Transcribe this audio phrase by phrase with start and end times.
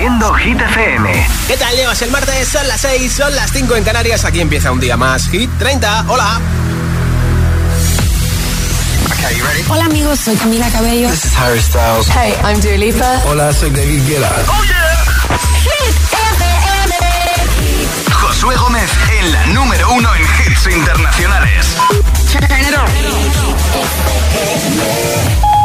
[0.00, 1.26] Haciendo Hit FM.
[1.46, 1.90] ¿Qué tal, Leo?
[1.92, 4.24] Es el martes, son las 6, son las 5 en Canarias.
[4.24, 5.28] Aquí empieza un día más.
[5.28, 6.40] Hit 30, hola.
[9.12, 9.62] Okay, you ready?
[9.68, 11.10] Hola, amigos, soy Camila Cabello.
[11.10, 12.08] This is Harry Styles.
[12.08, 13.20] Hey, I'm Dua Lipa.
[13.26, 14.32] Hola, soy David Guetta.
[14.48, 15.79] Oh, yeah.
[18.40, 21.76] Josué Gómez en la número uno en hits internacionales.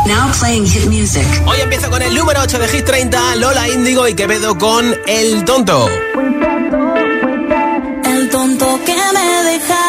[0.06, 1.26] Now playing hit music.
[1.46, 5.46] Hoy empiezo con el número 8 de Hit 30, Lola Índigo y Quevedo con El
[5.46, 5.88] Tonto.
[8.04, 9.85] El tonto que me deja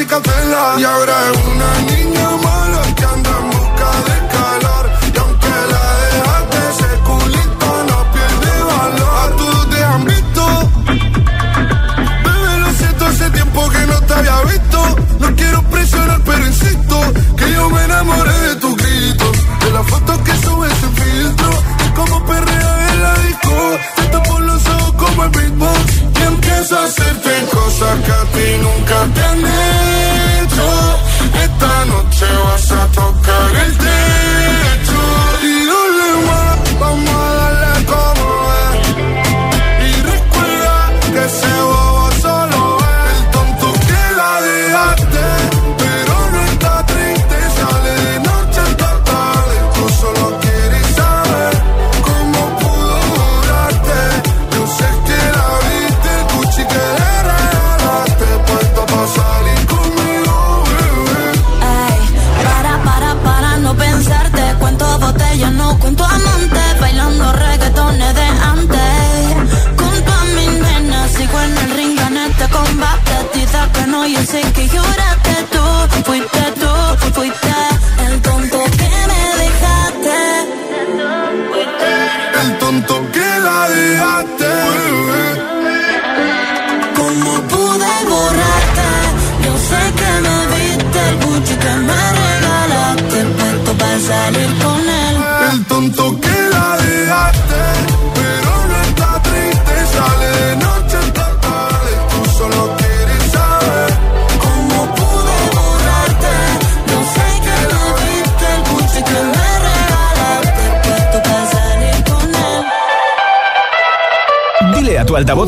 [0.00, 2.53] y ahora es una niña más.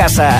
[0.00, 0.39] Каша.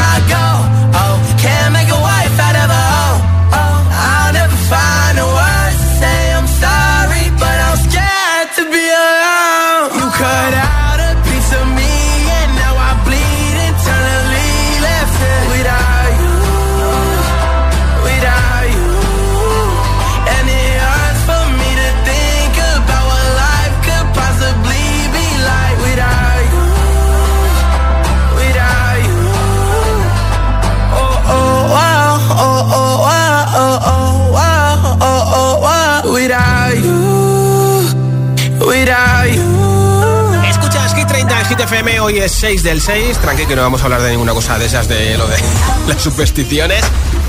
[42.11, 43.17] hoy es 6 del 6.
[43.19, 45.37] Tranqui que no vamos a hablar de ninguna cosa de esas de lo de
[45.87, 46.83] las supersticiones.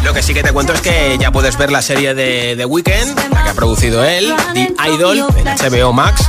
[0.05, 2.65] Lo que sí que te cuento es que ya puedes ver la serie de The
[2.65, 6.23] Weeknd, la que ha producido él, The Idol, en HBO Max.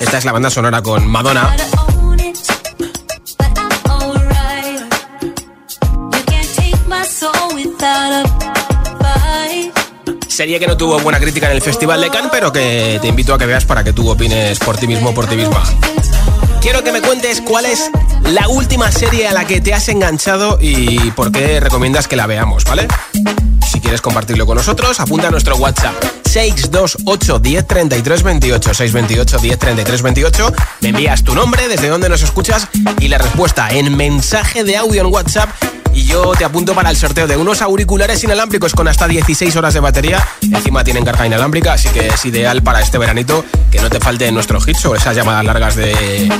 [0.00, 1.54] Esta es la banda sonora con Madonna.
[10.28, 13.34] Serie que no tuvo buena crítica en el Festival de Cannes, pero que te invito
[13.34, 15.62] a que veas para que tú opines por ti mismo, por ti misma.
[16.70, 17.90] Quiero que me cuentes cuál es
[18.24, 22.26] la última serie a la que te has enganchado y por qué recomiendas que la
[22.26, 22.86] veamos, ¿vale?
[23.66, 25.94] Si quieres compartirlo con nosotros, apunta a nuestro WhatsApp
[26.26, 32.20] 628 10 33 28 628 10 33 28 Me envías tu nombre, desde dónde nos
[32.20, 32.68] escuchas
[33.00, 35.48] y la respuesta en mensaje de audio en WhatsApp
[35.98, 39.74] y yo te apunto para el sorteo de unos auriculares inalámbricos con hasta 16 horas
[39.74, 40.24] de batería.
[40.42, 44.30] Encima tienen carga inalámbrica, así que es ideal para este veranito que no te falte
[44.30, 46.32] nuestros hits o esas llamadas largas de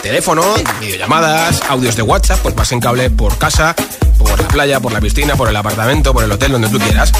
[0.00, 0.44] teléfono,
[0.80, 3.74] videollamadas, audios de WhatsApp, pues vas en cable por casa,
[4.16, 7.12] por la playa, por la piscina, por el apartamento, por el hotel, donde tú quieras.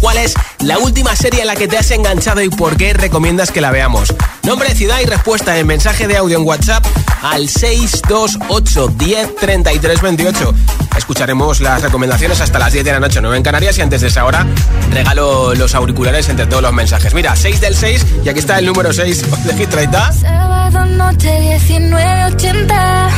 [0.00, 3.50] ¿Cuál es la última serie en la que te has enganchado y por qué recomiendas
[3.50, 4.14] que la veamos?
[4.42, 6.84] Nombre, ciudad y respuesta en mensaje de audio en WhatsApp
[7.22, 10.54] al 628 10 33 28.
[10.96, 14.08] Escucharemos las recomendaciones hasta las 10 de la noche, 9 en Canarias y antes de
[14.08, 14.46] esa hora
[14.90, 17.12] regalo los auriculares entre todos los mensajes.
[17.12, 20.12] Mira, 6 del 6 y aquí está el número 6 de Hit 30.
[20.12, 23.08] Sábado noche 1980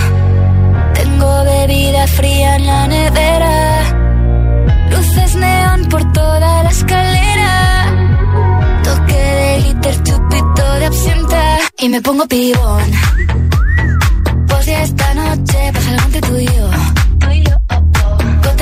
[0.95, 3.62] Tengo bebida fría en la nevera
[5.15, 7.85] Luces neón por toda la escalera.
[8.83, 11.59] Toque de glitter, chupito de absenta.
[11.81, 12.91] Y me pongo pibón.
[14.49, 16.92] Pues ya esta noche pasa algo entre tú y yo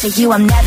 [0.00, 0.59] to you, I'm never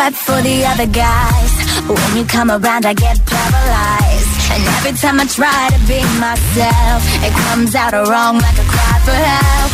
[0.00, 1.52] break for the other guys.
[1.84, 4.32] When you come around, I get paralyzed.
[4.52, 8.96] And every time I try to be myself, it comes out wrong like a cry
[9.06, 9.70] for help.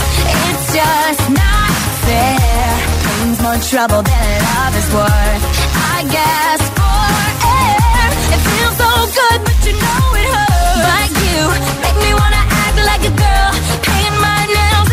[0.51, 1.71] It's just not
[2.05, 2.67] fair.
[3.07, 5.43] Brings more trouble than love is worth.
[5.95, 7.07] I guess for
[7.63, 10.83] air, it feels so good, but you know it hurts.
[10.87, 11.39] But you
[11.85, 13.51] make me wanna act like a girl,
[13.87, 14.86] paint my nails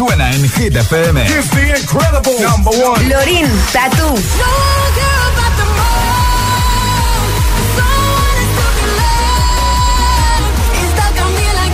[0.00, 1.26] suena en Hit FM.
[3.06, 4.14] Lorin, Tatu.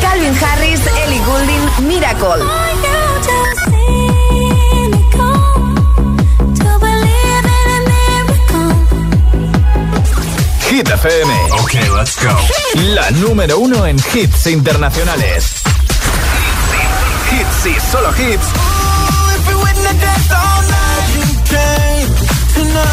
[0.00, 2.42] Calvin Harris, Ellie Goulding, Miracle.
[10.68, 11.32] Hit FM.
[11.62, 12.36] Ok, let's go.
[12.92, 15.55] La número uno en hits internacionales.
[17.66, 18.46] Y solo hits.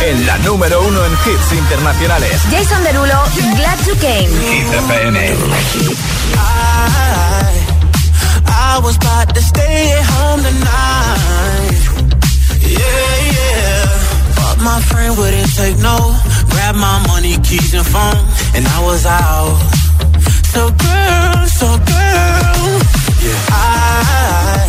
[0.01, 2.41] En la número uno en hits internacionales.
[2.49, 3.23] Jason Derulo,
[3.55, 4.29] Glad You Came.
[4.29, 5.19] Hit FM.
[8.47, 11.77] I was about to stay at home tonight.
[12.61, 13.85] Yeah, yeah.
[14.35, 16.15] But my friend wouldn't take no.
[16.49, 18.25] Grab my money, keys, and phone.
[18.55, 19.59] And I was out.
[20.51, 23.02] So, girl, so, girl.
[23.49, 24.67] I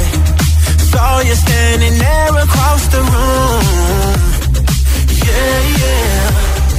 [0.90, 3.64] saw you standing there across the room.
[5.26, 6.30] Yeah, yeah.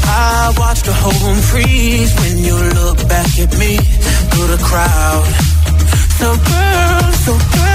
[0.08, 3.78] I watched the whole room freeze when you look back at me
[4.30, 5.28] through the crowd.
[6.20, 7.75] So girl, so girl.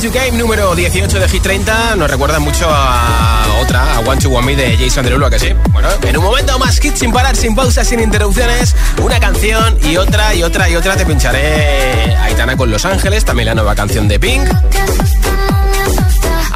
[0.00, 1.96] You Came número 18 de Hit 30.
[1.96, 5.40] Nos recuerda mucho a otra, a One to One Me de Jason Derulo, ¿a que
[5.40, 5.52] sí.
[5.72, 8.76] Bueno, en un momento más hit sin parar, sin pausas, sin interrupciones.
[9.02, 10.96] Una canción y otra y otra y otra.
[10.96, 14.48] Te pincharé Aitana con Los Ángeles, también la nueva canción de Pink.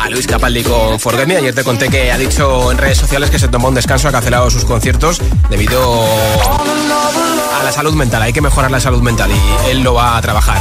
[0.03, 1.31] A Luis Capaldi con Forget.
[1.31, 4.13] Ayer te conté que ha dicho en redes sociales que se tomó un descanso, ha
[4.13, 6.05] cancelado sus conciertos debido
[7.57, 8.21] a la salud mental.
[8.23, 10.61] Hay que mejorar la salud mental y él lo va a trabajar.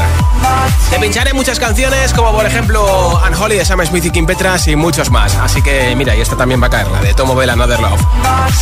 [0.92, 4.76] Te pincharé muchas canciones, como por ejemplo Unholy de Sam Smith y Kim Petras y
[4.76, 5.34] muchos más.
[5.36, 8.00] Así que mira, y esta también va a caer, la de Tomo Bell Another Love.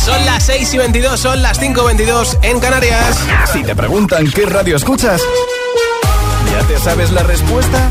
[0.02, 3.18] Son las 6 y 22, son las 5 y 22 en Canarias.
[3.52, 5.20] Si te preguntan qué radio escuchas,
[6.50, 7.90] ¿ya te sabes la respuesta?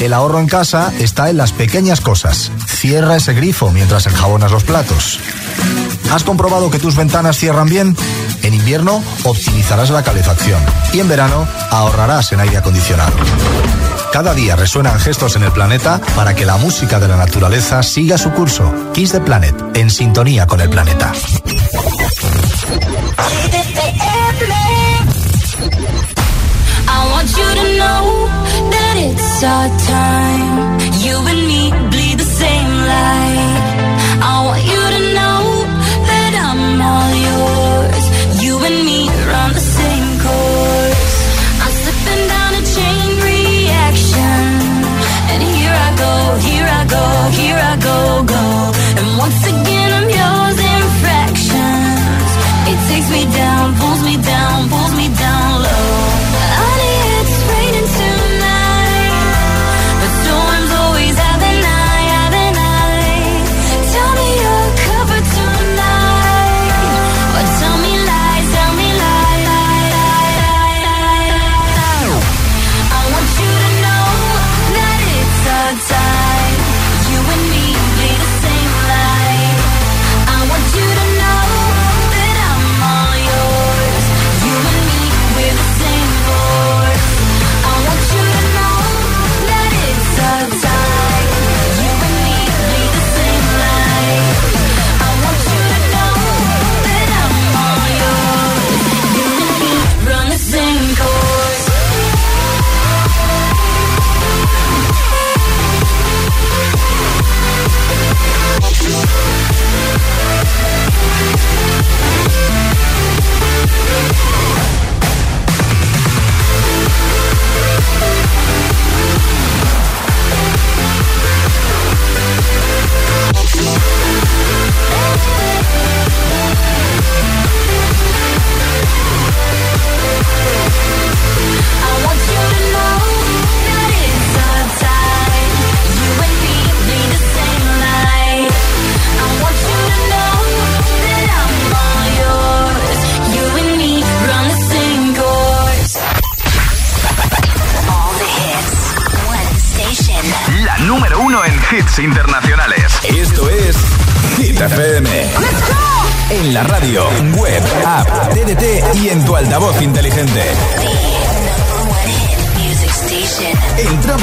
[0.00, 2.50] El ahorro en casa está en las pequeñas cosas.
[2.66, 5.20] Cierra ese grifo mientras enjabonas los platos.
[6.10, 7.94] ¿Has comprobado que tus ventanas cierran bien?
[8.42, 10.60] En invierno optimizarás la calefacción
[10.94, 13.12] y en verano ahorrarás en aire acondicionado.
[14.10, 18.16] Cada día resuenan gestos en el planeta para que la música de la naturaleza siga
[18.16, 18.72] su curso.
[18.94, 21.12] Kiss the Planet, en sintonía con el planeta.
[29.08, 30.78] It's our time.
[31.04, 33.60] You and me bleed the same light.
[34.20, 35.40] I want you to know
[36.10, 38.04] that I'm all yours.
[38.44, 39.00] You and me
[39.32, 41.12] run the same course.
[41.64, 44.44] I'm slipping down a chain reaction.
[45.32, 46.14] And here I go,
[46.48, 47.04] here I go,
[47.40, 47.98] here I go,
[48.36, 48.44] go.
[49.00, 52.30] And once again I'm yours in fractions.
[52.70, 54.99] It takes me down, pulls me down, pulls me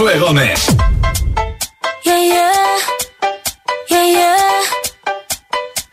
[0.00, 0.66] Josué Gómez.
[2.04, 2.76] Yeah, yeah.
[3.90, 4.62] Yeah, yeah.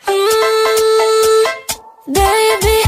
[0.06, 1.44] Mm,
[2.14, 2.78] baby,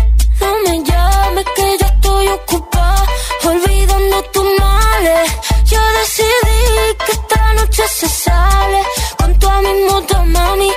[0.41, 3.05] no me llames que yo estoy ocupada.
[3.45, 5.31] Olvidando tus males.
[5.67, 8.83] Yo decidí que esta noche se sale.
[9.19, 10.71] Con tu amigo, tu mami.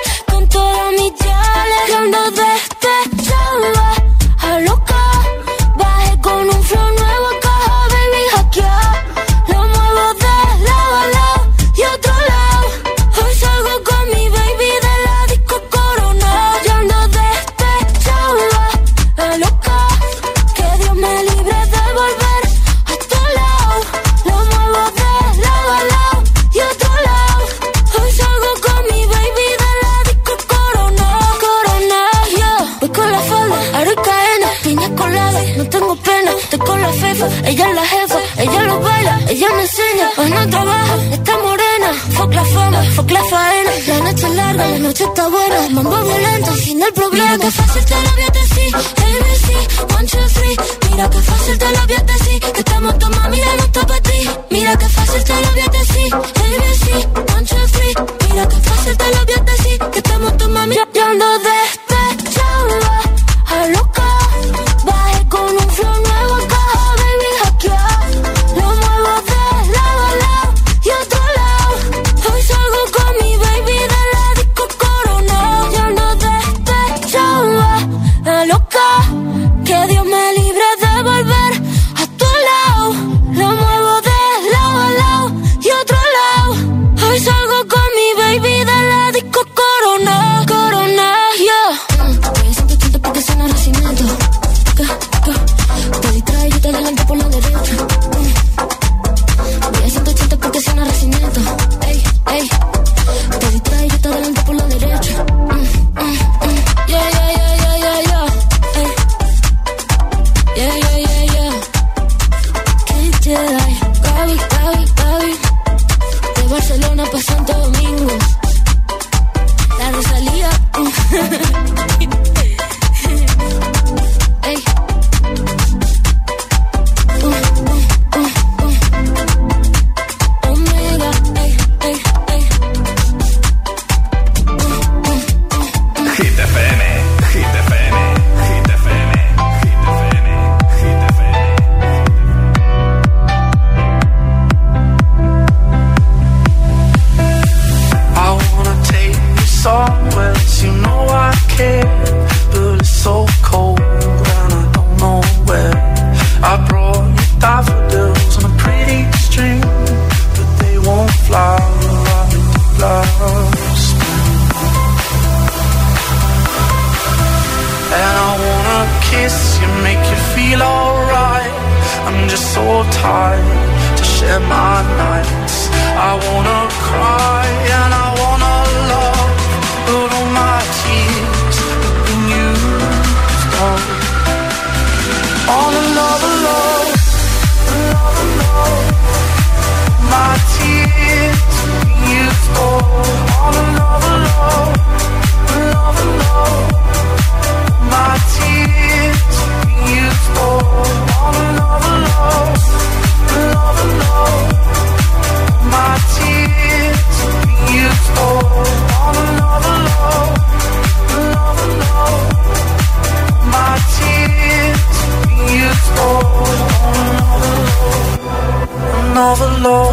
[46.86, 47.32] el problema.
[47.32, 50.56] Mira que fácil te lo voy a decir, ABC, one, two, three.
[50.90, 52.13] Mira que fácil te lo voy a decir.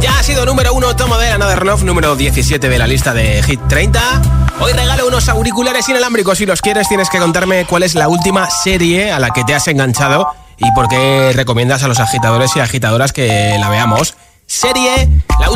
[0.00, 3.42] Ya ha sido número uno Tomo de Another Love, número 17 de la lista de
[3.42, 4.00] Hit 30.
[4.60, 6.38] Hoy regalo unos auriculares inalámbricos.
[6.38, 9.56] Si los quieres, tienes que contarme cuál es la última serie a la que te
[9.56, 14.14] has enganchado y por qué recomiendas a los agitadores y agitadoras que la veamos
[14.48, 15.08] serie,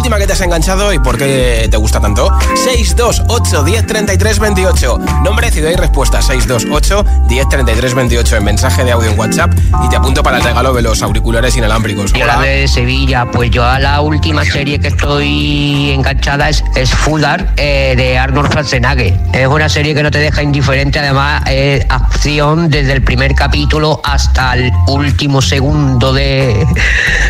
[0.03, 2.29] última que te has enganchado y por qué te gusta tanto.
[2.57, 4.99] 628 10 33 28.
[5.23, 6.21] Nombre, ciudad y respuesta.
[6.21, 9.53] 628 10 33 28 en mensaje de audio en WhatsApp
[9.85, 12.13] y te apunto para el regalo de los auriculares inalámbricos.
[12.15, 12.41] Hola.
[12.41, 17.95] de Sevilla, pues yo a la última serie que estoy enganchada es, es Fudar eh,
[17.97, 19.17] de Arnold Schwarzenegger.
[19.33, 24.01] Es una serie que no te deja indiferente, además es acción desde el primer capítulo
[24.03, 26.67] hasta el último segundo de,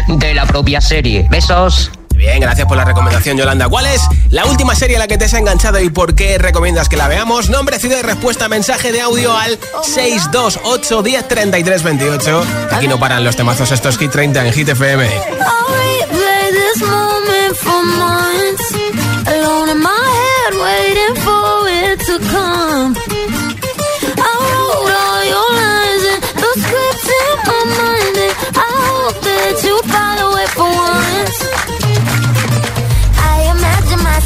[0.09, 1.27] de la propia serie.
[1.31, 1.91] Besos
[2.23, 3.69] Bien, gracias por la recomendación, Yolanda.
[3.69, 6.89] ¿Cuál es la última serie a la que te has enganchado y por qué recomiendas
[6.89, 7.51] que la veamos?
[7.51, 12.45] Nombre, ciudad y respuesta, mensaje de audio al 628 10 33 28.
[12.71, 15.11] Aquí no paran los temazos estos Hit 30 en Hit FM.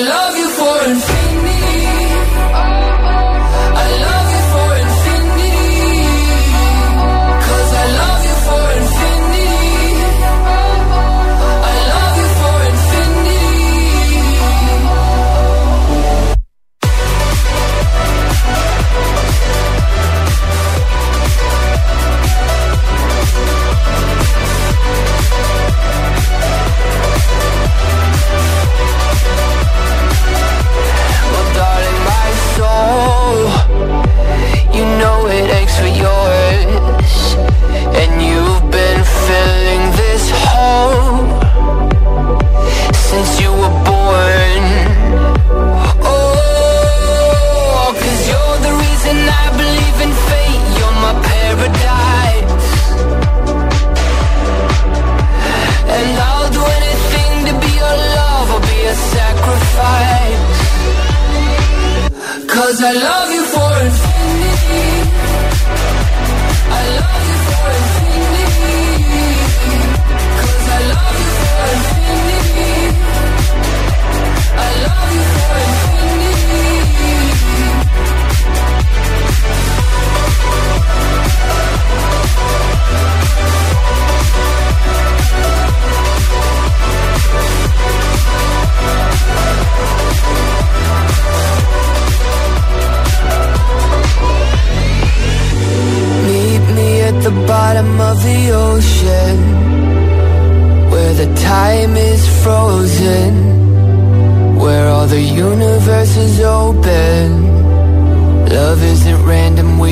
[0.00, 1.17] love you for infinity.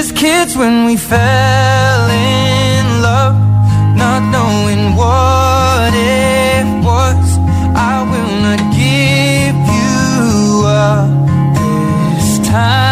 [0.00, 3.34] Just kids when we fell in love,
[3.96, 7.26] not knowing what it was.
[7.74, 11.10] I will not give you up
[12.14, 12.87] this time.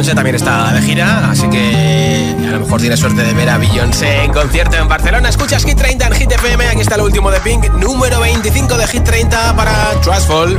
[0.00, 3.58] Beyoncé también está de gira, así que a lo mejor tienes suerte de ver a
[3.58, 5.28] Beyoncé en concierto en Barcelona.
[5.28, 8.86] Escuchas Hit 30 en Hit FM, aquí está el último de Pink, número 25 de
[8.86, 10.58] Hit 30 para Trustful.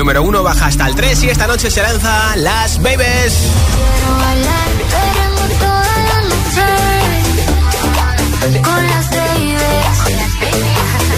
[0.05, 3.39] número uno, baja hasta el 3 y esta noche se lanza Las Babies.
[8.63, 9.99] Con las babies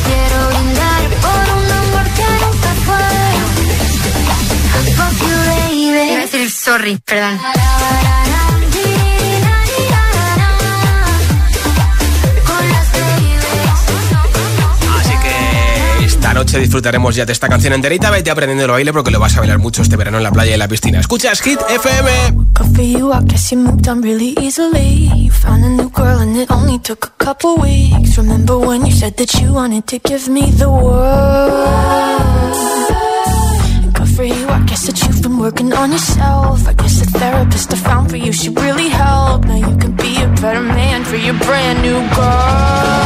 [0.04, 3.06] Quiero brindar por un amor que nunca fue.
[4.94, 6.12] Fuck you baby.
[6.12, 7.55] Iba a decir sorry, perdón
[16.56, 18.10] noche disfrutaremos ya de esta canción enterita.
[18.10, 20.50] Vete aprendiendo el baile porque lo vas a bailar mucho este verano en la playa
[20.50, 21.00] y en la piscina.
[21.00, 22.10] Escuchas Hit FM.
[22.66, 23.66] for you, I guess that
[30.56, 31.52] the world?
[33.92, 34.08] Good
[35.02, 36.66] you've been working on yourself.
[36.66, 39.44] I guess the therapist I found for you should really help.
[39.44, 43.05] Now you can be a better man for your brand new girl.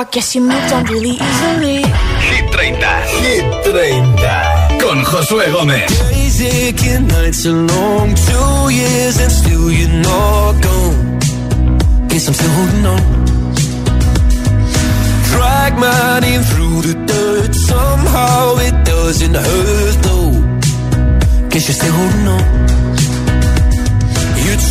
[0.00, 1.82] I guess you moved on really easily.
[2.30, 2.72] Hit 30.
[3.20, 4.80] Hit 30.
[4.80, 5.86] Con Josué Gómez.
[6.08, 11.18] Days aching, nights are long, two years and still you're not gone.
[12.08, 13.02] Guess I'm still holding on.
[15.32, 20.32] Drag my name through the dirt, somehow it doesn't hurt though.
[21.50, 22.69] Guess you're still holding on.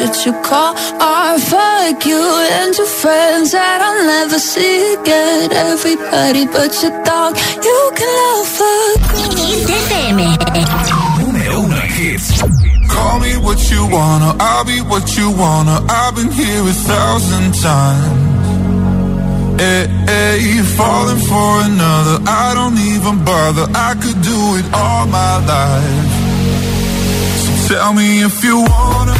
[0.00, 1.40] what you call art.
[1.40, 2.22] Fuck you
[2.58, 5.52] and your friends that I'll never see again.
[5.52, 8.60] Everybody but your dog, you can love
[10.00, 10.18] en
[12.00, 12.42] hits.
[12.88, 15.84] Call me what you wanna, I'll be what you wanna.
[15.88, 18.40] I've been here a thousand times.
[19.60, 23.66] Eh, eh, hey, hey, falling for another, I don't even bother.
[23.74, 26.12] I could do it all my life.
[27.42, 29.19] So tell me if you wanna,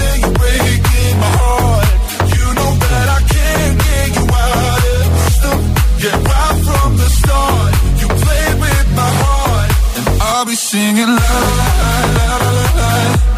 [10.51, 13.30] we singing la la la la la.